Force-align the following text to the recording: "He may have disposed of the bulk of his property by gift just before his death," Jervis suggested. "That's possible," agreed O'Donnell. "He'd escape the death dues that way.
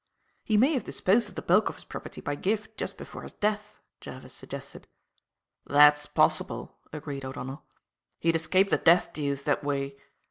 "He 0.43 0.57
may 0.57 0.73
have 0.73 0.83
disposed 0.83 1.29
of 1.29 1.35
the 1.35 1.43
bulk 1.43 1.69
of 1.69 1.75
his 1.75 1.83
property 1.83 2.21
by 2.21 2.33
gift 2.33 2.75
just 2.75 2.97
before 2.97 3.21
his 3.21 3.33
death," 3.33 3.79
Jervis 3.99 4.33
suggested. 4.33 4.87
"That's 5.67 6.07
possible," 6.07 6.79
agreed 6.91 7.23
O'Donnell. 7.23 7.63
"He'd 8.17 8.35
escape 8.35 8.71
the 8.71 8.79
death 8.79 9.13
dues 9.13 9.43
that 9.43 9.63
way. 9.63 9.95